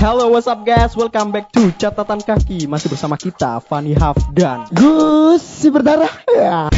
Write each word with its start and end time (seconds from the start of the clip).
Hello, 0.00 0.32
what's 0.32 0.48
up 0.48 0.64
guys? 0.64 0.96
Welcome 0.96 1.28
back 1.28 1.52
to 1.52 1.76
Catatan 1.76 2.24
Kaki. 2.24 2.64
Masih 2.64 2.88
bersama 2.88 3.20
kita, 3.20 3.60
Fani 3.60 3.92
Hafdan. 3.92 4.64
Gus 4.72 5.44
si 5.44 5.68
berdarah. 5.68 6.08
Ya. 6.32 6.72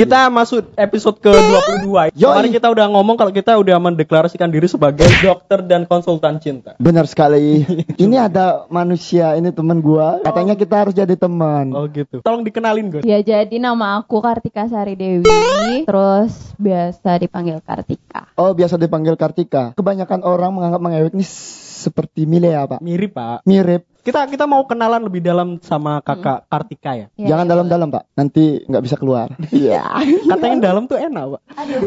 Kita 0.00 0.32
masuk 0.32 0.72
episode 0.80 1.20
ke-22. 1.20 2.16
Yoi. 2.16 2.24
Kemarin 2.24 2.52
kita 2.56 2.72
udah 2.72 2.88
ngomong 2.88 3.20
kalau 3.20 3.28
kita 3.36 3.52
udah 3.60 3.76
mendeklarasikan 3.76 4.48
diri 4.48 4.64
sebagai 4.64 5.04
dokter 5.20 5.60
dan 5.60 5.84
konsultan 5.84 6.40
cinta. 6.40 6.72
Benar 6.80 7.04
sekali. 7.04 7.68
ini 8.08 8.16
ada 8.16 8.64
manusia, 8.72 9.36
ini 9.36 9.52
teman 9.52 9.84
gua. 9.84 10.16
Katanya 10.24 10.56
kita 10.56 10.88
harus 10.88 10.96
jadi 10.96 11.12
teman. 11.20 11.76
Oh 11.76 11.84
gitu. 11.84 12.24
Tolong 12.24 12.40
dikenalin, 12.40 12.88
Gus. 12.88 13.04
Ya 13.04 13.20
jadi 13.20 13.52
nama 13.60 14.00
aku 14.00 14.24
Kartika 14.24 14.64
Sari 14.72 14.96
Dewi, 14.96 15.84
terus 15.84 16.56
biasa 16.56 17.20
dipanggil 17.20 17.60
Kartika. 17.60 18.32
Oh, 18.40 18.56
biasa 18.56 18.80
dipanggil 18.80 19.20
Kartika. 19.20 19.76
Kebanyakan 19.76 20.24
orang 20.24 20.56
menganggap 20.56 20.80
mengewek 20.80 21.12
ini 21.12 21.28
seperti 21.80 22.24
Milea, 22.24 22.64
Pak. 22.64 22.80
Mirip, 22.80 23.12
Pak. 23.12 23.44
Mirip. 23.44 23.89
Kita 24.00 24.24
kita 24.24 24.48
mau 24.48 24.64
kenalan 24.64 25.04
lebih 25.04 25.20
dalam 25.20 25.60
sama 25.60 26.00
Kakak 26.00 26.48
Kartika 26.48 26.96
ya. 26.96 27.06
Ya, 27.20 27.36
Jangan 27.36 27.44
ya, 27.44 27.50
dalam-dalam, 27.52 27.88
Pak. 27.92 28.04
Nanti 28.16 28.64
nggak 28.64 28.84
bisa 28.84 28.96
keluar. 28.96 29.28
Iya. 29.52 29.84
Katanya 30.30 30.72
dalam 30.72 30.88
tuh 30.88 30.96
enak, 30.96 31.36
Pak. 31.36 31.42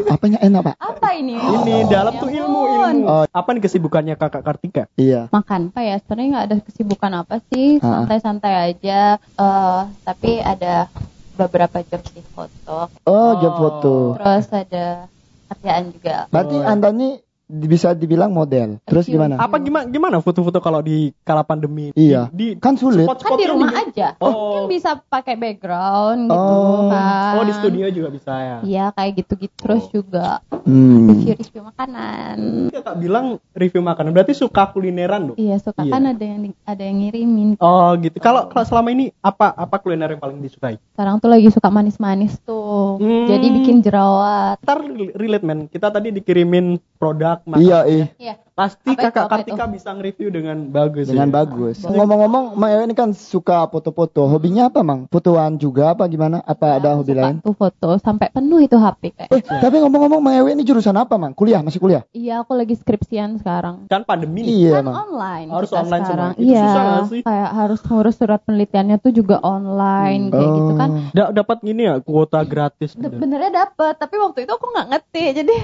Apanya 0.06 0.38
enak, 0.38 0.60
Pak? 0.62 0.74
Apa 0.78 1.08
ini? 1.18 1.34
Ini 1.34 1.90
dalam 1.90 2.14
tuh 2.16 2.30
ilmu, 2.30 2.60
ilmu. 2.70 3.04
Oh. 3.04 3.24
Apa 3.26 3.50
nih 3.50 3.62
kesibukannya 3.66 4.14
Kakak 4.14 4.46
Kartika? 4.46 4.86
Iya. 4.94 5.26
Makan 5.34 5.74
apa 5.74 5.80
ya? 5.82 5.96
Sebenarnya 5.98 6.28
nggak 6.30 6.46
ada 6.46 6.56
kesibukan 6.62 7.12
apa 7.18 7.34
sih, 7.50 7.82
Ha. 7.82 8.06
santai-santai 8.06 8.54
aja. 8.70 9.18
eh 9.18 9.80
tapi 10.06 10.38
ada 10.38 10.86
beberapa 11.34 11.82
job 11.82 11.98
di 12.14 12.22
foto, 12.30 12.86
Oh, 13.02 13.30
job 13.42 13.52
Oh. 13.52 13.58
foto. 13.58 13.94
terus 14.14 14.46
ada 14.54 15.10
kerjaan 15.50 15.90
juga. 15.90 16.16
Berarti 16.30 16.56
Oh. 16.56 16.70
Anda 16.70 16.88
nih 16.90 17.12
bisa 17.56 17.92
dibilang 17.92 18.28
model. 18.28 18.82
Terus 18.82 19.06
gimana? 19.06 19.36
Apa 19.36 19.56
gimana 19.56 19.86
gimana 19.86 20.16
foto-foto 20.18 20.58
kalau 20.58 20.78
di 20.78 21.14
kala 21.22 21.40
pandemi? 21.40 21.94
Iya. 21.94 22.26
Di, 22.28 22.54
di 22.54 22.60
Kan 22.60 22.74
sulit. 22.74 23.04
Kan 23.04 23.14
spot-spotnya 23.14 23.38
di 23.38 23.46
rumah 23.48 23.70
di- 23.70 23.78
aja, 23.80 24.08
Oh. 24.18 24.28
mungkin 24.28 24.62
bisa 24.68 24.90
pakai 25.00 25.34
background 25.34 26.26
gitu 26.26 26.34
Oh. 26.36 26.88
kan. 26.88 27.32
Oh 27.34 27.44
di 27.44 27.54
studio 27.54 27.86
juga 27.88 28.08
bisa 28.10 28.32
ya. 28.34 28.56
Iya 28.60 28.84
kayak 28.90 29.12
gitu-gitu 29.16 29.54
terus 29.56 29.84
Oh. 29.84 29.90
juga 29.92 30.42
Hmm. 30.64 31.12
review-review 31.12 31.62
makanan. 31.64 32.36
Kakak 32.70 32.96
bilang 32.98 33.26
review 33.52 33.80
makanan, 33.80 34.10
berarti 34.10 34.32
suka 34.32 34.68
kulineran 34.68 35.30
dong? 35.30 35.36
Iya 35.36 35.56
suka 35.58 35.80
Iya. 35.80 35.92
kan 35.92 36.02
ada 36.06 36.24
yang 36.24 36.40
ada 36.64 36.82
yang 36.82 36.96
ngirimin. 36.98 37.48
Oh 37.58 37.94
gitu. 37.96 38.16
Kalau 38.18 38.46
kalau 38.46 38.64
selama 38.64 38.88
ini 38.88 39.14
apa 39.20 39.52
apa 39.52 39.76
kuliner 39.78 40.08
yang 40.08 40.18
paling 40.18 40.40
disukai? 40.40 40.80
Sekarang 40.90 41.18
tuh 41.18 41.28
lagi 41.28 41.48
suka 41.48 41.68
manis-manis 41.68 42.40
tuh. 42.40 42.96
Hmm. 42.96 43.26
Jadi 43.26 43.46
bikin 43.52 43.76
jerawat. 43.78 44.58
Ntar 44.58 44.78
relate 45.14 45.44
men. 45.44 45.60
Kita 45.66 45.88
tadi 45.88 46.10
dikirimin 46.10 46.80
produk 47.04 47.38
makan. 47.44 47.60
Iya, 47.60 47.78
iya. 47.84 48.04
Pasti 48.54 48.86
Apa 48.86 48.94
itu, 48.94 49.02
kakak 49.04 49.24
apa 49.24 49.32
Kartika 49.34 49.66
bisa 49.66 49.90
nge-review 49.90 50.28
dengan 50.30 50.56
bagus. 50.64 51.10
Dengan 51.10 51.26
ya? 51.26 51.34
bagus. 51.34 51.76
Ngomong-ngomong, 51.82 52.54
Mang 52.54 52.70
Ewe 52.70 52.86
ini 52.86 52.94
kan 52.94 53.10
suka 53.10 53.66
foto-foto. 53.66 54.30
Hobinya 54.30 54.70
apa, 54.70 54.78
Mang? 54.80 55.10
Fotoan 55.10 55.58
juga 55.58 55.90
apa 55.90 56.06
gimana? 56.06 56.38
Apa 56.40 56.78
ada 56.78 56.94
hobi 56.94 57.10
Suka 57.10 57.18
lain? 57.20 57.36
tuh 57.42 57.50
foto 57.52 57.98
sampai 57.98 58.30
penuh 58.30 58.62
itu 58.62 58.78
HP 58.78 59.10
kayak. 59.10 59.28
Eh, 59.28 59.42
tapi 59.58 59.76
ngomong-ngomong, 59.76 60.22
Mang 60.22 60.38
Ewe 60.38 60.54
ini 60.54 60.62
jurusan 60.62 60.94
apa, 60.94 61.18
Mang? 61.18 61.34
Kuliah, 61.34 61.60
masih 61.60 61.76
kuliah? 61.76 62.06
Iya, 62.08 62.46
aku 62.46 62.54
lagi 62.54 62.78
skripsian 62.78 63.36
sekarang. 63.36 63.90
Kan 63.90 64.06
pandemi 64.06 64.46
nih. 64.46 64.70
Iya, 64.70 64.72
Kan 64.72 64.84
Mang. 64.86 64.96
online. 65.04 65.48
Harus 65.50 65.68
kita 65.68 65.80
online 65.80 66.04
sekarang. 66.04 66.30
semua. 66.30 66.38
Itu 66.38 66.46
Iya. 66.46 66.62
susah 66.62 66.82
nggak 66.84 67.04
sih? 67.04 67.20
Kayak 67.26 67.50
harus 67.52 67.80
ngurus 67.84 68.14
surat 68.14 68.40
penelitiannya 68.40 68.96
tuh 68.98 69.12
juga 69.12 69.36
online 69.42 70.22
kayak 70.30 70.50
gitu 70.52 70.72
kan. 70.76 70.88
Oh. 70.92 71.02
Da- 71.10 71.32
dapat 71.34 71.58
gini 71.60 71.82
ya 71.84 71.98
kuota 71.98 72.38
gratis. 72.42 72.94
D- 72.94 73.10
Benernya 73.10 73.66
dapet, 73.66 73.94
tapi 73.96 74.14
waktu 74.16 74.38
itu 74.40 74.52
aku 74.52 74.66
nggak 74.68 74.86
ngerti, 74.88 75.24
jadi 75.34 75.54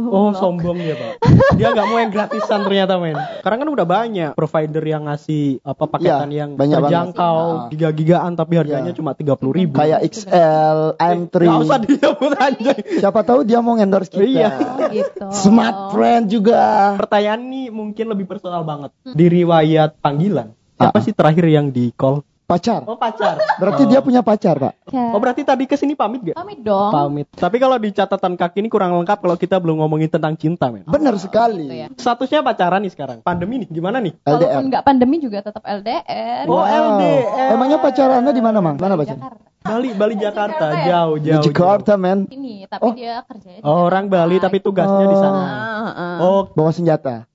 Oh 0.00 0.32
sombong 0.40 0.80
ya 0.80 0.96
pak. 0.96 1.12
Dia 1.60 1.68
nggak 1.70 1.86
mau 1.86 1.98
yang 1.98 2.12
gratisan 2.24 2.60
ternyata 2.62 2.94
men. 2.96 3.18
Sekarang 3.38 3.58
kan 3.58 3.68
udah 3.68 3.86
banyak 3.86 4.30
provider 4.32 4.80
yang 4.80 5.02
ngasih 5.04 5.58
apa 5.60 5.84
paketan 5.86 6.28
Iya, 6.28 6.38
yang 6.38 6.50
banyak 6.54 6.78
terjangkau 6.78 7.36
Ah. 7.42 7.68
giga 7.68 7.88
gigaan 7.90 8.32
tapi 8.32 8.52
harganya 8.56 8.90
Iya. 8.90 8.96
cuma 8.96 9.10
tiga 9.12 9.34
puluh 9.34 9.52
ribu. 9.54 9.74
Kayak 9.74 10.06
XL, 10.06 10.78
M3. 10.96 11.36
Gak 11.42 11.60
usah 11.60 11.80
disebut 11.80 12.32
aja. 12.34 12.72
Siapa 13.02 13.20
tahu 13.22 13.42
dia 13.42 13.58
mau 13.58 13.74
endorse 13.74 14.08
kita. 14.08 14.22
Iya. 14.22 14.50
Gitu. 14.88 15.26
Smart 15.30 15.90
friend 15.90 16.24
juga. 16.26 16.94
Pertanyaan 16.96 17.42
nih 17.44 17.66
mungkin 17.68 18.06
lebih 18.08 18.24
personal 18.24 18.62
banget. 18.62 18.94
Di 19.04 19.26
riwayat 19.26 19.98
panggilan, 19.98 20.54
siapa 20.74 20.94
Ah. 20.94 21.02
sih 21.02 21.12
terakhir 21.12 21.44
yang 21.46 21.68
di 21.68 21.90
call? 21.92 22.22
Pacar. 22.52 22.80
Oh 22.84 22.96
pacar. 22.96 23.40
Berarti 23.56 23.82
dia 23.88 24.00
punya 24.00 24.20
pacar, 24.20 24.60
Pak. 24.60 24.72
Ya. 24.92 25.08
Oh 25.10 25.18
berarti 25.18 25.40
tadi 25.40 25.64
ke 25.64 25.72
sini 25.72 25.96
pamit 25.96 26.20
gak? 26.22 26.36
Pamit 26.36 26.60
dong. 26.60 26.92
Pamit. 26.92 27.26
Tapi 27.32 27.56
kalau 27.56 27.76
di 27.76 27.88
catatan 27.90 28.36
kaki 28.36 28.60
ini 28.60 28.68
kurang 28.68 28.92
lengkap 28.92 29.18
kalau 29.18 29.36
kita 29.36 29.56
belum 29.56 29.80
ngomongin 29.80 30.12
tentang 30.12 30.36
cinta 30.36 30.68
men. 30.68 30.84
Benar 30.84 31.16
Gitu 31.16 31.26
sekali. 31.26 31.64
ya. 31.72 31.88
Statusnya 31.92 32.44
pacaran 32.44 32.84
nih 32.84 32.92
sekarang. 32.92 33.18
Pandemi 33.24 33.64
nih 33.64 33.68
gimana 33.68 33.98
nih? 33.98 34.12
LDR. 34.20 34.36
Walaupun 34.36 34.64
nggak 34.68 34.84
pandemi 34.84 35.16
juga 35.16 35.38
tetap 35.40 35.64
LDR. 35.64 36.44
Oh, 36.44 36.60
LDR. 36.60 37.48
Emangnya 37.52 37.78
pacarannya 37.78 38.32
di 38.32 38.42
mana, 38.42 38.58
Mang? 38.60 38.76
Mana? 38.76 39.00
Jakarta. 39.00 39.40
Bali 39.62 39.94
Bali 39.94 40.18
Jakarta 40.18 40.66
Jakarta 40.66 40.66
ya? 40.74 40.86
jauh 40.90 41.16
Di 41.16 41.26
jauh. 41.30 41.44
Jakarta, 41.46 41.92
men. 41.94 42.26
Ini, 42.26 42.66
tapi 42.66 42.82
Oh. 42.82 42.92
dia 42.92 43.22
kerjanya 43.22 43.58
di 43.58 43.62
jauh. 43.62 43.86
Orang. 43.86 44.04
Bali 44.10 44.36
tapi 44.42 44.58
tugasnya 44.58 45.06
di 45.06 45.16
sana. 45.16 45.40
Ah, 45.40 45.86
ah. 45.86 46.16
Oh, 46.20 46.40
Bawa 46.50 46.74
senjata. 46.74 47.30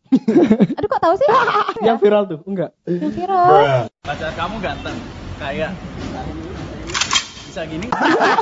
Aduh 0.78 0.88
kok 0.88 1.01
tahu 1.01 1.13
sih? 1.19 1.28
yang 1.88 1.97
viral 2.00 2.23
tuh 2.25 2.40
enggak? 2.47 2.72
Yang 2.88 3.13
viral. 3.16 3.88
pacar 4.01 4.31
kamu 4.34 4.56
ganteng 4.63 4.97
kayak 5.38 5.72
bisa 7.47 7.62
gini 7.68 7.88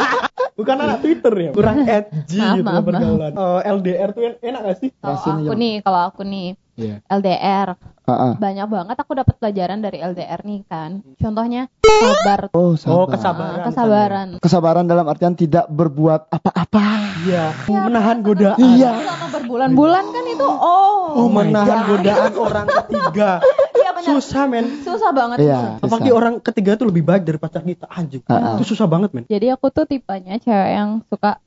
Bukan 0.58 0.76
anak 0.80 1.04
Twitter 1.04 1.34
ya? 1.36 1.52
Kurang 1.52 1.84
edgy 1.84 2.40
Maaf, 2.40 2.56
gitu 2.56 2.64
maaf, 2.64 2.84
pergaulan. 2.88 3.32
Eh, 3.36 3.60
LDR 3.76 4.10
tuh 4.16 4.24
en- 4.24 4.40
enak 4.40 4.62
gak 4.64 4.78
sih? 4.80 4.90
Kalau 4.96 5.20
aku 5.20 5.54
nih, 5.54 5.74
kalau 5.84 6.02
aku 6.08 6.22
nih 6.24 6.48
Iya. 6.76 7.00
LDR 7.08 7.80
Heeh. 8.06 8.34
banyak 8.36 8.68
banget 8.68 8.96
aku 9.00 9.12
dapat 9.16 9.36
pelajaran 9.40 9.80
dari 9.80 9.98
LDR 9.98 10.44
nih 10.44 10.62
kan. 10.68 11.00
Contohnya 11.16 11.72
sabar, 11.82 12.52
Oh, 12.52 12.72
Oh, 12.72 12.74
sabar. 12.76 13.08
kesabaran. 13.10 13.56
Ah, 13.56 13.66
kesabaran. 13.66 14.28
Kesabaran 14.44 14.86
dalam 14.86 15.06
artian 15.08 15.34
tidak 15.34 15.66
berbuat 15.68 16.28
apa-apa. 16.28 16.86
Iya. 17.24 17.56
Menahan 17.66 18.20
godaan. 18.22 18.60
Iya. 18.60 18.92
Selama 19.02 19.28
berbulan-bulan 19.32 20.04
kan 20.06 20.24
itu 20.28 20.46
oh. 20.46 21.04
Oh, 21.16 21.28
menahan 21.32 21.80
godaan 21.88 22.34
orang 22.46 22.68
ketiga. 22.84 23.30
Iya 23.72 23.90
benar. 23.96 24.08
Susah 24.12 24.44
men. 24.46 24.66
Susah 24.84 25.12
banget. 25.16 25.38
Iya. 25.42 25.80
Apalagi 25.80 26.12
susah. 26.12 26.20
orang 26.20 26.34
ketiga 26.44 26.72
tuh 26.76 26.92
lebih 26.92 27.02
baik 27.02 27.24
dari 27.24 27.40
pacar 27.40 27.64
kita 27.64 27.88
anjing. 27.88 28.22
Ah, 28.28 28.36
ah. 28.36 28.54
Itu 28.60 28.68
susah 28.68 28.86
banget 28.86 29.16
men. 29.16 29.24
Jadi 29.26 29.48
aku 29.48 29.72
tuh 29.72 29.88
tipenya 29.88 30.36
cewek 30.38 30.72
yang 30.76 31.00
suka 31.08 31.40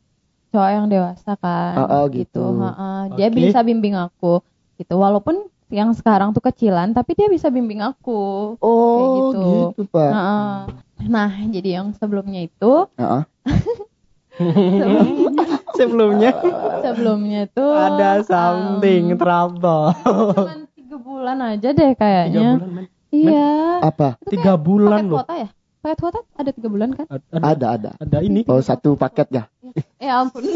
cowok 0.49 0.71
yang 0.72 0.87
dewasa 0.88 1.37
kan. 1.37 1.75
Oh, 1.77 1.84
oh, 1.84 2.05
gitu. 2.09 2.41
Ha-ha. 2.65 3.12
Dia 3.15 3.28
Oke. 3.28 3.37
bisa 3.37 3.61
bimbing 3.61 3.93
aku 3.93 4.41
gitu. 4.78 4.94
Walaupun 4.94 5.43
yang 5.69 5.93
sekarang 5.93 6.33
tuh 6.33 6.41
kecilan, 6.41 6.94
tapi 6.94 7.12
dia 7.12 7.28
bisa 7.28 7.50
bimbing 7.50 7.83
aku. 7.83 8.55
Oh, 8.56 8.97
Kayak 8.97 9.11
gitu, 9.19 9.44
gitu. 9.77 9.83
Pak. 9.91 10.11
Ha-ha. 10.11 10.39
Nah, 11.05 11.31
jadi 11.47 11.69
yang 11.77 11.93
sebelumnya 11.93 12.41
itu, 12.43 12.72
Heeh. 12.97 13.22
Sebelumnya 15.75 16.31
sebelumnya 16.81 17.43
tuh 17.50 17.75
ada 17.75 18.22
something 18.22 19.15
um, 19.15 19.19
trouble. 19.19 19.91
cuman 20.31 20.59
tiga 20.72 20.97
bulan 20.97 21.38
aja 21.43 21.69
deh 21.71 21.91
Tiga 21.91 21.99
kayaknya. 21.99 22.49
bulan 22.55 22.71
men. 22.71 22.84
Iya. 23.09 23.50
Apa? 23.83 24.09
Itu 24.21 24.31
Tiga 24.31 24.53
bulan 24.55 24.99
paket 25.00 25.11
loh. 25.11 25.19
kuota 25.19 25.34
ya? 25.34 25.49
Paket 25.78 25.99
kuota 25.99 26.21
ada 26.34 26.50
tiga 26.50 26.69
bulan 26.69 26.88
kan? 26.93 27.06
Ada, 27.09 27.25
ada, 27.28 27.43
Ada, 27.43 27.67
ada. 27.69 27.91
ada 27.99 28.19
ini. 28.21 28.41
Oh, 28.44 28.61
satu 28.61 28.94
paket 28.94 29.27
ya. 29.33 29.44
Ya 29.99 30.22
ampun. 30.22 30.47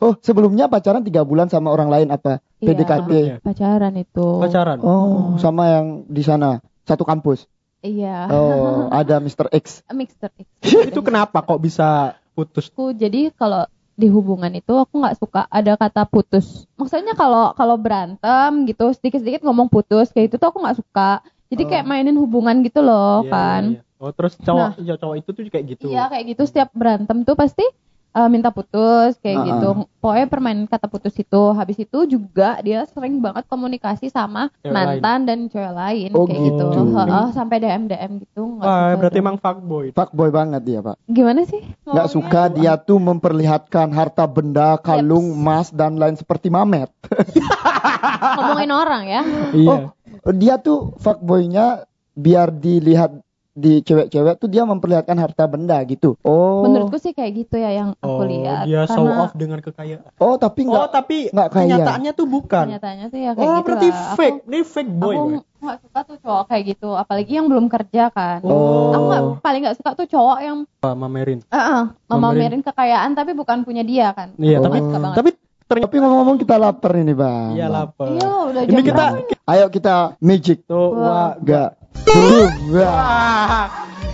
Oh, 0.00 0.16
sebelumnya 0.18 0.64
pacaran 0.66 1.04
tiga 1.04 1.20
bulan 1.20 1.44
sama 1.46 1.68
orang 1.68 1.92
lain 1.92 2.08
apa? 2.08 2.40
Iya. 2.60 2.68
PDKT. 2.76 3.12
Pacaran 3.40 3.94
itu. 3.96 4.26
Pacaran. 4.40 4.78
Oh, 4.84 5.40
sama 5.40 5.64
yang 5.80 5.86
di 6.06 6.20
sana 6.20 6.60
satu 6.84 7.08
kampus. 7.08 7.48
Iya. 7.80 8.28
Oh, 8.28 8.86
ada 9.00 9.16
Mr. 9.18 9.48
X. 9.48 9.80
Mixer 9.88 10.28
X. 10.36 10.46
Itu 10.92 11.00
kenapa 11.00 11.40
kok 11.40 11.60
bisa 11.60 12.20
putus? 12.36 12.68
aku 12.68 12.92
jadi 12.92 13.32
kalau 13.34 13.64
di 14.00 14.08
hubungan 14.08 14.48
itu 14.56 14.72
aku 14.72 14.96
nggak 14.96 15.16
suka 15.20 15.44
ada 15.52 15.76
kata 15.76 16.08
putus. 16.08 16.64
Maksudnya 16.80 17.12
kalau 17.12 17.52
kalau 17.52 17.76
berantem 17.76 18.64
gitu 18.64 18.88
sedikit-sedikit 18.96 19.44
ngomong 19.44 19.68
putus 19.68 20.08
kayak 20.08 20.32
itu 20.32 20.36
tuh 20.40 20.48
aku 20.48 20.64
nggak 20.64 20.78
suka. 20.80 21.20
Jadi 21.52 21.66
kayak 21.68 21.84
mainin 21.84 22.16
hubungan 22.16 22.62
gitu 22.64 22.80
loh 22.80 23.26
Iya, 23.26 23.32
kan. 23.34 23.62
iya, 23.76 23.82
iya. 23.82 23.98
Oh, 24.00 24.08
terus 24.16 24.32
cowok 24.40 24.80
ya, 24.80 24.96
cowok 24.96 25.16
itu 25.20 25.28
tuh 25.36 25.42
kayak 25.52 25.64
gitu. 25.76 25.84
Iya 25.92 26.08
kayak 26.08 26.24
gitu 26.32 26.42
setiap 26.48 26.72
berantem 26.72 27.28
tuh 27.28 27.36
pasti 27.36 27.66
eh, 28.10 28.28
minta 28.28 28.50
putus 28.50 29.14
kayak 29.18 29.36
Ah, 29.36 29.46
gitu. 29.46 29.68
Pokoknya 30.00 30.26
permain 30.26 30.60
kata 30.64 30.86
putus 30.86 31.14
itu. 31.14 31.42
Habis 31.50 31.78
itu 31.78 31.98
juga 32.06 32.58
dia 32.60 32.82
sering 32.86 33.18
banget 33.18 33.46
komunikasi 33.46 34.08
sama 34.08 34.48
Cewek 34.60 34.72
mantan 34.72 35.18
dan 35.24 35.38
cewek 35.46 35.70
lain 35.70 36.10
Oh, 36.12 36.24
kayak 36.24 36.40
gitu. 36.42 36.64
gitu. 36.66 36.80
Heeh, 36.90 37.26
sampai 37.30 37.56
DM 37.58 37.84
DM 37.86 38.12
gitu. 38.18 38.42
Wah, 38.58 38.94
berarti 38.94 39.18
emang 39.18 39.36
fuckboy. 39.36 39.92
Fuckboy 39.92 40.28
banget 40.28 40.62
dia, 40.62 40.80
Pak. 40.80 40.96
gimana 41.06 41.44
sih? 41.44 41.62
Nggak 41.84 42.08
suka 42.08 42.42
dia 42.48 42.74
tuh 42.74 42.98
memperlihatkan 42.98 43.90
harta 43.90 44.24
benda, 44.24 44.74
kalung, 44.76 45.32
emas 45.32 45.70
dan 45.70 45.94
lain 45.94 46.14
seperti 46.14 46.48
Mamet. 46.48 46.90
ngomongin 48.36 48.70
orang 48.70 49.02
ya. 49.06 49.22
Iya. 49.52 49.76
Oh, 50.20 50.34
dia 50.34 50.54
tuh 50.56 50.92
fuckboynya 50.98 51.86
biar 52.12 52.50
dilihat 52.50 53.14
di 53.52 53.82
cewek-cewek 53.82 54.34
tuh 54.36 54.46
dia 54.46 54.62
memperlihatkan 54.62 55.16
harta 55.16 55.44
benda 55.44 55.82
gitu. 55.82 56.14
Oh. 56.20 56.62
Menurutku 56.62 56.96
sih 56.96 57.10
kayak 57.10 57.32
gitu 57.36 57.56
ya 57.56 57.74
yang 57.74 57.90
Oh, 57.98 58.16
aku 58.16 58.22
lihat. 58.24 58.62
dia 58.64 58.86
show 58.86 59.02
Karena 59.02 59.20
off 59.20 59.32
dengan 59.34 59.58
kekayaan. 59.58 60.06
Oh, 60.16 60.34
tapi 60.34 60.60
Oh, 60.62 60.68
enggak 60.70 60.88
tapi 60.92 61.16
nggak 61.28 61.48
kaya. 61.48 61.64
kenyataannya 61.66 62.12
tuh 62.12 62.26
bukan. 62.26 62.64
kenyataannya 62.68 63.06
tuh 63.08 63.18
ya 63.18 63.30
kayak 63.32 63.42
Oh, 63.42 63.52
gitu 63.52 63.64
berarti 63.66 63.88
lah. 63.88 64.14
fake. 64.14 64.36
Aku, 64.36 64.46
Ini 64.46 64.58
fake 64.62 64.92
boy. 64.92 65.14
aku 65.16 65.26
nggak 65.60 65.78
suka 65.82 66.00
tuh 66.04 66.16
cowok 66.20 66.44
kayak 66.46 66.64
gitu, 66.68 66.90
apalagi 66.94 67.32
yang 67.32 67.46
belum 67.46 67.66
kerja 67.66 68.02
kan. 68.08 68.38
Oh. 68.40 68.90
Aku 68.90 69.04
nggak 69.04 69.22
paling 69.40 69.60
nggak 69.60 69.76
suka 69.76 69.90
tuh 69.94 70.06
cowok 70.08 70.38
yang 70.40 70.58
Pak 70.78 70.94
Mamerin. 70.94 71.40
eh, 71.44 71.56
eh, 71.56 71.82
memamerin 72.06 72.60
kekayaan 72.62 73.10
tapi 73.12 73.32
bukan 73.32 73.60
punya 73.60 73.82
dia 73.82 74.10
kan. 74.10 74.30
Iya, 74.36 74.56
Oh. 74.56 74.64
tapi 74.64 74.78
Nggak 74.78 75.00
banget. 75.00 75.16
tapi 75.16 75.30
ternyata 75.66 75.86
Tapi 75.86 75.96
ngomong-ngomong 75.98 76.38
kita 76.40 76.54
lapar 76.56 76.92
ini, 76.96 77.12
Bang. 77.12 77.50
iya 77.52 77.66
lapar. 77.66 78.08
Iya, 78.08 78.30
udah 78.44 78.62
Ini 78.64 78.72
jam 78.72 78.82
kita 78.84 79.04
berapa? 79.12 79.48
Ayo 79.48 79.66
kita 79.68 79.94
magic. 80.18 80.58
tuh 80.64 80.86
Wah. 80.92 81.34
wah, 81.36 81.70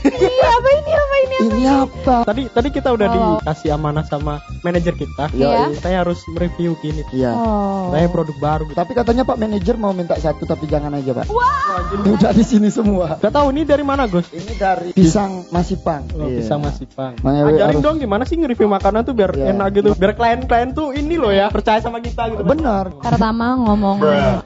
Iya, 0.07 0.49
apa 0.53 0.69
ini 0.71 0.93
apa 0.93 1.17
ini? 1.19 1.37
Ini 1.43 1.63
apa? 1.67 2.17
Tadi 2.25 2.43
tadi 2.49 2.69
kita 2.71 2.95
udah 2.95 3.07
Oh. 3.07 3.15
dikasih 3.43 3.75
amanah 3.75 4.05
sama 4.05 4.35
manajer 4.63 4.95
kita. 4.95 5.35
Iya. 5.35 5.75
Saya 5.77 6.07
harus 6.07 6.23
mereview 6.29 6.79
gini. 6.79 7.03
Iya. 7.11 7.35
Oh. 7.35 7.91
Saya 7.91 8.07
produk 8.07 8.37
baru. 8.39 8.63
gitu. 8.65 8.79
Tapi 8.79 8.93
katanya 8.95 9.23
Pak 9.23 9.37
manajer 9.37 9.75
mau 9.75 9.91
minta 9.91 10.15
satu 10.15 10.47
tapi 10.47 10.67
jangan 10.67 10.95
aja, 10.95 11.11
Pak. 11.13 11.27
Wah, 11.29 11.55
Ini 11.93 12.09
udah 12.15 12.33
di 12.33 12.41
sini 12.41 12.69
semua. 12.69 13.19
Gak 13.19 13.31
tahu 13.31 13.51
ini 13.51 13.63
dari 13.63 13.83
mana, 13.83 14.07
Gus? 14.07 14.31
Ini 14.31 14.53
dari 14.55 14.91
pisang 14.93 15.45
masipang. 15.51 16.07
Oh, 16.15 16.25
Iya. 16.25 16.41
Pisang 16.41 16.61
masih 16.63 16.87
pang. 16.89 17.13
Makanya 17.21 17.43
Ajarin 17.45 17.67
harus- 17.69 17.85
dong 17.85 17.97
gimana 17.99 18.23
sih 18.25 18.37
nge-review 18.37 18.69
makanan 18.71 19.01
tuh 19.03 19.13
biar 19.13 19.31
Iya. 19.35 19.53
enak 19.53 19.69
gitu. 19.75 19.91
Biar 19.93 20.13
klien-klien 20.15 20.71
tuh 20.73 20.95
ini 20.95 21.15
loh 21.17 21.29
ya, 21.31 21.51
percaya 21.51 21.79
sama 21.79 21.99
kita 21.99 22.31
gitu. 22.31 22.43
Benar. 22.43 22.95
Pertama 22.97 23.59
ngomong 23.59 24.01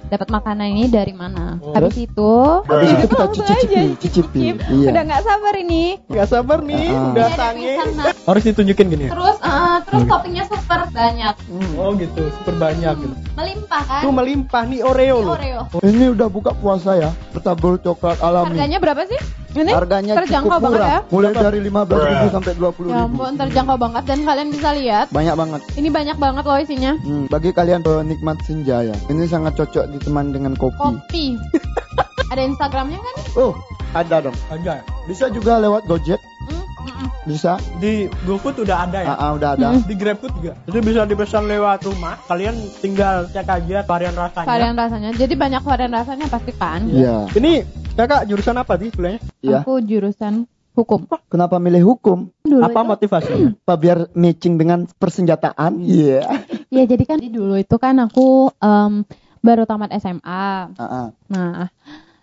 dapat 0.09 0.29
makanan 0.29 0.67
ini 0.73 0.85
dari 0.89 1.13
mana. 1.13 1.61
Oh. 1.61 1.71
Habis 1.73 1.97
itu, 2.01 2.33
Habis 2.65 2.91
itu 2.99 3.15
kita 3.29 3.45
cicipi, 3.45 3.77
aja 3.77 3.81
cicipi. 3.99 4.41
cicip. 4.41 4.57
Iya. 4.71 4.89
Udah 4.91 5.03
nggak 5.05 5.23
sabar 5.23 5.55
ini. 5.57 5.85
Gak 6.07 6.29
sabar 6.29 6.59
nih, 6.61 6.87
Ah. 6.89 7.11
udah 7.13 7.29
sange. 7.37 7.61
pisang, 7.61 7.91
nah. 7.95 8.15
Harus 8.25 8.43
ditunjukin 8.45 8.87
gini 8.89 9.05
ya. 9.07 9.11
Terus 9.13 9.37
eh, 9.41 9.77
terus 9.85 10.03
toppingnya 10.07 10.45
super 10.47 10.81
banyak. 10.89 11.35
Oh 11.77 11.91
gitu, 11.95 12.23
super 12.41 12.55
banyak 12.57 12.95
gitu. 12.97 13.15
Melimpah 13.35 13.83
kan? 13.83 14.01
Tuh 14.03 14.13
melimpah 14.13 14.63
nih 14.65 14.81
Oreo 14.81 15.17
Ini 15.17 15.25
loh. 15.25 15.35
Oreo. 15.35 15.61
Ini 15.83 16.05
udah 16.13 16.29
buka 16.29 16.51
puasa 16.55 16.97
ya. 16.97 17.11
Bertabur 17.31 17.77
coklat 17.77 18.21
alami. 18.21 18.57
Harganya 18.57 18.79
berapa 18.79 19.03
sih? 19.05 19.21
Ini 19.51 19.73
Harganya 19.75 20.15
terjangkau 20.23 20.63
cukup 20.63 20.67
banget 20.71 20.81
ya. 20.87 20.99
Mulai 21.11 21.33
dari 21.35 21.59
15.000 21.67 22.35
sampai 22.35 22.53
20.000. 22.55 22.87
Ya 22.87 22.99
ampun, 23.03 23.33
terjangkau 23.35 23.77
banget 23.83 24.03
dan 24.07 24.19
kalian 24.23 24.49
bisa 24.55 24.69
lihat. 24.79 25.07
Banyak 25.11 25.35
banget. 25.35 25.61
Ini 25.75 25.89
banyak 25.91 26.17
banget 26.23 26.45
loh 26.47 26.59
isinya. 26.63 26.93
Hmm, 27.03 27.27
bagi 27.27 27.51
kalian 27.51 27.83
penikmat 27.83 28.39
senja 28.47 28.87
ya, 28.87 28.97
ini 29.11 29.27
sangat 29.27 29.59
cocok 29.59 29.91
ditemani 29.91 30.31
dengan 30.31 30.55
kopi. 30.55 30.79
Kopi. 30.79 31.25
Ada 32.31 32.47
Instagramnya 32.47 33.03
kan? 33.03 33.15
Oh, 33.35 33.53
ada 33.91 34.23
dong. 34.23 34.37
Ada. 34.55 34.87
Bisa 35.11 35.27
juga 35.35 35.59
lewat 35.59 35.91
Gojek, 35.91 36.23
Hmm, 36.47 36.63
mm, 36.63 36.87
mm. 36.87 37.09
bisa. 37.27 37.59
Di 37.83 38.07
GoFood 38.23 38.63
udah 38.63 38.87
ada 38.87 39.03
ya. 39.03 39.11
Ah, 39.11 39.19
ah, 39.19 39.31
udah 39.35 39.59
ada. 39.59 39.67
Hmm. 39.75 39.83
Di 39.83 39.99
GrabFood 39.99 40.39
juga. 40.39 40.55
Jadi 40.71 40.79
bisa 40.79 41.03
dipesan 41.11 41.51
lewat 41.51 41.91
rumah. 41.91 42.23
Kalian 42.31 42.55
tinggal 42.79 43.27
cek 43.35 43.51
aja 43.51 43.83
varian 43.83 44.15
rasanya. 44.15 44.47
Varian 44.47 44.75
rasanya. 44.79 45.11
Jadi 45.19 45.35
banyak 45.35 45.63
varian 45.67 45.91
rasanya 45.91 46.27
pasti 46.31 46.55
kan? 46.55 46.87
Iya. 46.87 47.27
Ini 47.35 47.67
kakak 48.01 48.25
jurusan 48.25 48.57
apa 48.57 48.73
sih 48.77 48.89
kuliahnya? 48.89 49.21
Iya. 49.41 49.59
Aku 49.61 49.79
jurusan 49.79 50.45
hukum. 50.73 51.05
Kenapa 51.27 51.57
milih 51.57 51.83
hukum? 51.87 52.33
Dulu 52.41 52.63
Apa 52.63 52.81
itu- 52.81 52.89
motivasinya? 52.89 53.49
Apa 53.65 53.75
biar 53.77 53.99
matching 54.13 54.57
dengan 54.57 54.89
persenjataan? 54.97 55.81
Iya. 55.81 56.25
Ya 56.71 56.87
jadi 56.87 57.03
kan 57.03 57.19
dulu 57.19 57.59
itu 57.59 57.77
kan 57.77 57.99
aku 57.99 58.55
em, 58.57 59.03
baru 59.43 59.67
tamat 59.67 59.91
SMA. 59.99 60.23
Ah, 60.71 60.79
ah, 60.79 61.09
Nah, 61.27 61.67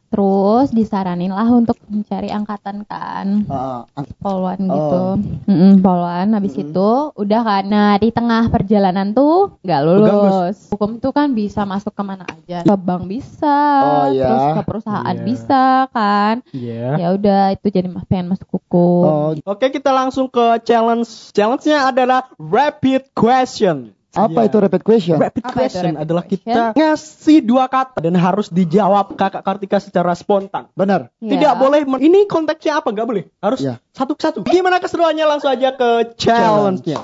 terus 0.07 0.71
disaranin 0.71 1.29
lah 1.29 1.45
untuk 1.45 1.75
mencari 1.83 2.29
angkatan 2.29 2.83
kan. 2.83 3.43
ah, 3.45 3.83
ah. 3.89 4.03
Poluan 4.17 4.59
Oh. 4.63 4.71
gitu. 4.71 4.99
Mm-mm, 5.45 5.73
poluan 5.79 6.31
habis 6.31 6.53
Mm-mm. 6.53 6.63
itu 6.65 6.89
udah 7.13 7.41
kan 7.41 7.63
nah 7.65 7.93
di 7.95 8.09
tengah 8.09 8.47
perjalanan 8.47 9.11
tuh 9.11 9.59
nggak 9.59 9.81
lulus. 9.81 10.57
Hukum 10.69 10.97
tuh 10.97 11.11
kan 11.11 11.31
bisa 11.31 11.63
masuk 11.63 11.91
ke 11.91 12.01
mana 12.01 12.23
aja. 12.23 12.63
Ke 12.63 12.75
bank 12.75 13.03
bisa, 13.05 13.59
Oh, 13.77 14.05
iya. 14.09 14.25
terus 14.25 14.45
ke 14.53 14.61
perusahaan 14.63 15.11
Iya. 15.13 15.23
bisa 15.23 15.63
kan. 15.89 16.35
Iya. 16.49 16.87
Ya 16.97 17.07
udah 17.11 17.41
itu 17.51 17.67
jadi 17.67 17.87
mas- 17.87 18.05
pengen 18.05 18.31
masuk 18.31 18.47
hukum. 18.49 19.03
Oh, 19.03 19.29
Oke, 19.45 19.67
kita 19.69 19.91
langsung 19.91 20.27
ke 20.27 20.63
challenge. 20.63 21.31
Challenge-nya 21.31 21.87
adalah 21.87 22.31
rapid 22.37 23.11
question. 23.11 23.96
Apa 24.09 24.39
Iya. 24.39 24.47
itu 24.47 24.57
rapid 24.57 24.81
question? 24.81 25.17
Rapid 25.17 25.43
Apa 25.43 25.53
question 25.53 25.93
rapid 25.93 26.03
adalah 26.03 26.23
question? 26.23 26.41
kita 26.47 26.63
ngasih 26.73 27.37
dua 27.41 27.65
kata 27.67 27.97
dan 27.99 28.15
harus 28.15 28.47
dijawab 28.47 29.13
kakak 29.13 29.43
Kartika 29.43 29.77
secara 29.77 30.13
spontan. 30.13 30.71
Benar. 30.73 31.11
Ya. 31.19 31.35
Tidak 31.35 31.53
boleh. 31.55 31.83
men- 31.83 32.01
Ini 32.01 32.25
konteksnya 32.25 32.79
apa? 32.79 32.89
Nggak 32.89 33.07
boleh. 33.07 33.23
Harus 33.37 33.59
Ya. 33.59 33.77
satu-satu. 33.91 34.45
Gimana 34.45 34.77
keseruannya? 34.77 35.25
Langsung 35.27 35.51
aja 35.51 35.69
ke 35.71 35.89
challenge-nya. 36.15 36.97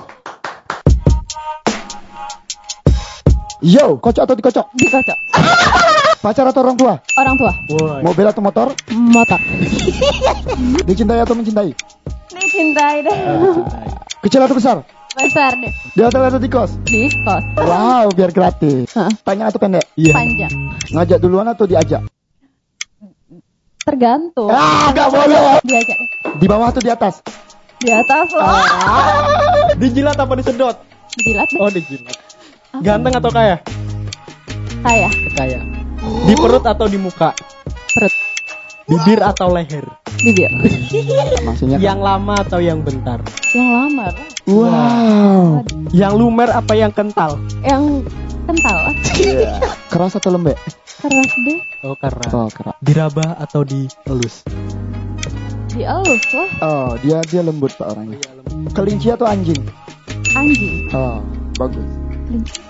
Yo, 3.60 3.96
kocok 3.96 4.22
atau 4.22 4.36
dikocok? 4.36 4.66
Dikocok. 4.74 5.18
Pacar 6.20 6.44
atau 6.46 6.60
orang 6.60 6.76
tua? 6.76 6.94
Orang 7.14 7.36
tua, 7.36 7.52
Woi. 7.70 8.00
Mobil 8.00 8.24
atau 8.24 8.40
motor? 8.40 8.72
motor. 8.90 9.40
Dicintai 10.84 11.20
atau 11.20 11.32
mencintai? 11.32 11.72
Dicintai 12.30 12.96
deh. 13.00 13.18
Kecil 14.20 14.40
atau 14.40 14.56
besar? 14.56 14.76
Besar 15.14 15.54
deh. 15.62 15.70
Di 15.94 16.00
hotel 16.02 16.26
atau 16.26 16.40
di 16.42 16.50
kos? 16.50 16.74
Di 16.82 17.06
kos. 17.22 17.44
Wow, 17.62 18.10
biar 18.10 18.34
gratis. 18.34 18.90
Hah, 18.98 19.06
Panjang 19.22 19.54
atau 19.54 19.60
pendek? 19.62 19.86
Iya. 19.94 20.10
Panjang. 20.10 20.52
Ngajak 20.90 21.18
duluan 21.22 21.46
atau 21.46 21.64
diajak? 21.70 22.02
Tergantung. 23.84 24.50
Ah, 24.50 24.90
nggak 24.90 25.08
boleh. 25.14 25.38
Diajak. 25.62 25.98
Di 26.34 26.46
bawah 26.50 26.74
atau 26.74 26.82
di 26.82 26.90
atas? 26.90 27.22
Di 27.78 27.94
atas 27.94 28.28
lah. 28.34 28.64
Dijilat 29.78 30.18
apa 30.18 30.34
disedot? 30.34 30.76
Jilat 31.14 31.48
deh. 31.52 31.60
Oh, 31.62 31.70
dijilat. 31.70 32.16
Ganteng 32.82 33.14
atau 33.14 33.30
kaya? 33.30 33.62
Kaya. 34.82 35.08
Kaya. 35.38 35.58
Di 36.26 36.34
perut 36.34 36.64
atau 36.66 36.90
di 36.90 36.98
muka? 36.98 37.30
Perut. 37.94 38.14
Bibir 38.84 39.22
atau 39.22 39.48
leher? 39.48 39.86
Bibir. 40.20 40.50
Maksudnya 41.46 41.78
Yang 41.78 42.00
lama 42.02 42.34
atau 42.42 42.58
yang 42.58 42.82
bentar? 42.82 43.22
Yang 43.54 43.68
lamar. 43.70 44.12
Wow. 44.44 45.64
Yang 45.88 46.12
lumer 46.20 46.52
apa 46.52 46.76
yang 46.76 46.92
kental? 46.92 47.40
Yang 47.64 48.04
kental. 48.44 48.76
Keras 49.88 50.20
atau 50.20 50.36
lembek? 50.36 50.60
Keras 51.00 51.32
deh. 51.48 51.60
Oh, 51.80 51.96
keras. 51.96 52.28
Oh, 52.28 52.52
keras. 52.52 52.76
Dirabah 52.84 53.40
atau 53.40 53.64
dielus? 53.64 54.44
Dielus 55.72 56.24
lah. 56.36 56.48
Oh, 56.60 56.90
dia 57.00 57.24
dia 57.24 57.40
lembut 57.40 57.72
pak 57.72 57.88
orangnya. 57.88 58.20
Kelinci 58.76 59.16
atau 59.16 59.24
anjing? 59.24 59.64
Anjing. 60.36 60.92
Oh, 60.92 61.24
bagus. 61.56 61.88
Kelinci. 62.28 62.60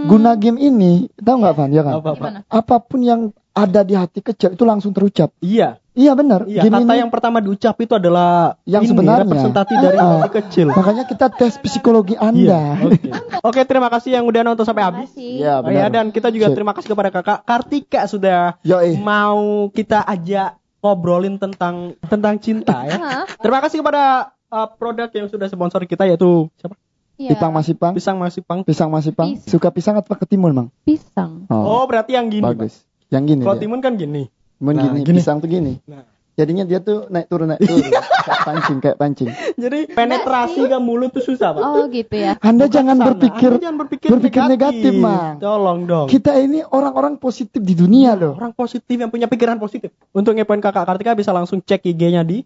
Guna 0.00 0.32
game 0.40 0.56
ini, 0.58 1.12
tahu 1.20 1.44
nggak 1.44 1.54
Van? 1.60 1.70
Ya 1.76 1.84
kan? 1.84 2.00
Apa? 2.00 2.10
Gimana? 2.16 2.38
Apa 2.48 2.76
pun 2.80 3.04
yang 3.04 3.36
ada 3.52 3.84
di 3.84 3.92
hati 3.92 4.24
kecil 4.24 4.56
itu 4.56 4.64
langsung 4.64 4.96
terucap. 4.96 5.28
Iya. 5.44 5.76
Iya 5.92 6.16
benar. 6.16 6.48
Iya, 6.48 6.64
kata 6.64 6.80
ini 6.80 7.04
yang 7.04 7.12
pertama 7.12 7.36
diucap 7.36 7.76
itu 7.76 7.92
adalah 7.92 8.56
Yang 8.64 8.82
ini, 8.82 8.90
sebenarnya. 8.96 9.24
representasi 9.28 9.72
dari 9.76 9.98
hati 10.00 10.30
kecil. 10.40 10.66
makanya 10.72 11.04
kita 11.04 11.26
tes 11.28 11.60
psikologi 11.60 12.16
Anda. 12.16 12.40
Iya, 12.40 12.62
Oke. 12.80 13.08
Oke, 13.44 13.60
terima 13.62 13.92
kasih 13.92 14.16
yang 14.16 14.24
udah 14.24 14.40
nonton 14.42 14.64
sampai 14.64 14.88
habis. 14.88 15.12
Iya, 15.12 15.60
Oh 15.60 15.68
ya, 15.68 15.84
benar. 15.84 15.92
dan 15.92 16.06
kita 16.08 16.32
juga 16.32 16.48
Sip. 16.48 16.56
terima 16.56 16.72
kasih 16.72 16.88
kepada 16.88 17.12
kakak 17.12 17.38
Kartika 17.44 18.00
sudah 18.06 18.56
Yoi. 18.62 18.96
mau 18.96 19.68
kita 19.68 20.00
ajak 20.00 20.56
ngobrolin 20.80 21.36
tentang 21.36 21.92
tentang 22.02 22.40
cinta 22.40 22.88
ya. 22.88 23.28
Terima 23.36 23.60
kasih 23.60 23.84
kepada 23.84 24.32
uh, 24.48 24.68
produk 24.72 25.12
yang 25.12 25.28
sudah 25.28 25.46
sponsor 25.46 25.84
kita 25.84 26.08
yaitu 26.08 26.48
siapa? 26.56 26.72
Iya. 27.20 27.36
Pisang 27.36 27.52
masipang. 27.52 27.92
Pisang 27.92 28.16
Masipang. 28.16 28.58
Pisang 28.64 28.88
masipang. 28.88 29.28
Pisang. 29.30 29.46
Suka 29.46 29.68
pisang 29.68 29.94
atau 29.94 30.16
ketimun, 30.16 30.50
Mang? 30.50 30.68
Pisang. 30.82 31.44
Oh, 31.46 31.84
berarti 31.84 32.16
yang 32.16 32.26
gini. 32.26 32.40
bagus. 32.40 32.80
Yang 33.12 33.22
gini. 33.28 33.42
Kalau 33.44 33.60
timun 33.60 33.78
kan 33.78 33.94
gini. 33.94 34.26
Timun 34.62 34.78
Nah, 34.78 34.84
gini, 34.94 34.98
gini. 35.02 35.18
pisang 35.18 35.42
tuh 35.42 35.50
gini. 35.50 35.82
Nah. 35.90 36.06
Jadinya 36.32 36.64
dia 36.64 36.80
tuh 36.80 37.12
naik 37.12 37.28
turun 37.28 37.50
naik 37.50 37.60
turun. 37.60 37.82
kayak 37.92 38.40
pancing, 38.46 38.78
kayak 38.80 38.96
pancing. 38.96 39.28
Jadi 39.58 39.90
penetrasi 39.90 40.64
ke 40.64 40.78
mulut 40.80 41.12
tuh 41.12 41.20
susah, 41.20 41.52
Pak. 41.52 41.60
Oh 41.60 41.84
gitu 41.92 42.14
ya. 42.14 42.40
Anda 42.40 42.70
Bukan 42.70 42.76
jangan 42.78 42.96
sana. 42.96 43.06
berpikir 43.12 43.50
Anda 43.52 43.60
jangan 43.60 43.78
berpikir, 43.84 44.08
berpikir 44.08 44.40
negatif, 44.48 44.92
Mang. 44.96 45.36
Tolong 45.42 45.80
dong. 45.84 46.06
Kita 46.08 46.32
ini 46.40 46.64
orang-orang 46.64 47.20
positif 47.20 47.60
di 47.60 47.74
dunia 47.76 48.16
loh. 48.16 48.32
Orang 48.32 48.56
positif 48.56 48.96
yang 48.96 49.12
punya 49.12 49.28
pikiran 49.28 49.60
positif. 49.60 49.92
Untuk 50.14 50.32
ngepoin 50.32 50.62
kakak 50.64 50.88
Kartika 50.88 51.12
bisa 51.12 51.34
langsung 51.36 51.60
cek 51.60 51.84
IG-nya 51.84 52.24
di. 52.24 52.40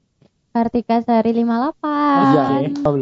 Kartika 0.57 1.05
Sari 1.05 1.37
58. 1.37 1.85
Iya. 1.85 2.45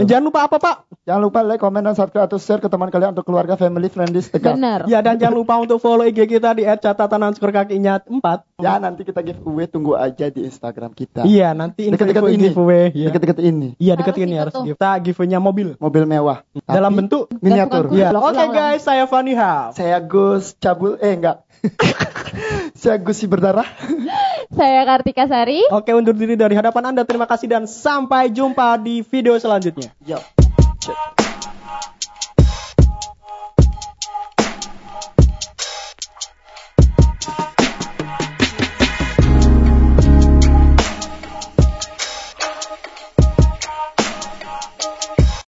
Dan 0.03 0.07
jangan 0.11 0.25
lupa 0.27 0.41
apa, 0.51 0.57
Pak? 0.59 0.77
Jangan 1.07 1.23
lupa 1.23 1.39
like, 1.47 1.63
comment, 1.63 1.87
dan 1.87 1.95
subscribe 1.95 2.27
atau 2.27 2.43
share 2.43 2.59
ke 2.59 2.67
teman 2.67 2.91
kalian 2.91 3.15
atau 3.15 3.23
keluarga, 3.23 3.55
family, 3.55 3.87
friends, 3.87 4.27
dekat. 4.35 4.59
Bener. 4.59 4.91
Ya 4.91 5.07
dan 5.07 5.23
jangan 5.23 5.39
lupa 5.39 5.63
untuk 5.63 5.79
follow 5.79 6.03
IG 6.03 6.27
kita 6.27 6.51
di 6.59 6.67
@catatan 6.67 7.31
underscore 7.31 7.55
kakinya 7.55 8.03
4. 8.03 8.59
Ya 8.59 8.83
nanti 8.83 9.07
kita 9.07 9.23
giveaway 9.23 9.71
tunggu 9.71 9.95
aja 9.95 10.35
di 10.35 10.51
Instagram 10.51 10.99
kita. 10.99 11.23
Iya, 11.23 11.55
nanti 11.55 11.87
Dekat-dekat 11.95 12.27
ini. 12.35 12.43
giveaway. 12.51 12.91
Iya. 12.91 13.07
Deket-deket 13.15 13.39
ini. 13.47 13.69
Iya, 13.79 13.95
dekat 13.95 14.17
ini 14.19 14.35
harus 14.35 14.55
tuh. 14.57 14.67
kita 14.67 14.91
giveaway-nya 14.99 15.39
mobil. 15.39 15.79
Mobil 15.79 16.03
mewah. 16.11 16.43
Dalam 16.67 16.91
Tapi 16.91 16.99
bentuk 17.07 17.23
miniatur. 17.39 17.95
Iya. 17.95 18.11
Oke 18.19 18.35
ulang. 18.35 18.51
guys, 18.51 18.83
saya 18.83 19.07
Fanny 19.07 19.39
Haf. 19.39 19.79
Saya 19.79 20.03
Gus 20.03 20.59
Cabul 20.59 20.99
eh 20.99 21.15
enggak. 21.15 21.47
Saya 22.81 23.01
Gusi 23.01 23.25
berdarah. 23.25 23.67
Saya 24.53 24.85
Kartika 24.85 25.25
Sari. 25.27 25.65
Oke, 25.73 25.91
undur 25.97 26.15
diri 26.15 26.37
dari 26.37 26.55
hadapan 26.55 26.93
Anda. 26.95 27.03
Terima 27.03 27.25
kasih 27.25 27.49
dan 27.49 27.65
sampai 27.65 28.31
jumpa 28.31 28.77
di 28.81 29.01
video 29.03 29.37
selanjutnya. 29.41 29.91
Yo. 30.05 30.21